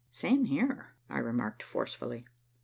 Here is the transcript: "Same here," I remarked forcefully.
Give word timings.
"Same 0.09 0.45
here," 0.45 0.95
I 1.11 1.19
remarked 1.19 1.61
forcefully. 1.61 2.25